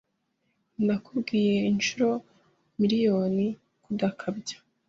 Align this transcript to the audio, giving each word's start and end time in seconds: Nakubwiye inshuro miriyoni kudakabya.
Nakubwiye 0.85 1.55
inshuro 1.71 2.09
miriyoni 2.79 3.47
kudakabya. 3.83 4.57